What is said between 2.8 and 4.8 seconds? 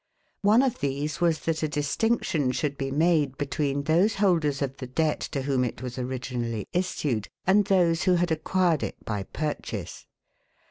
made between those holders of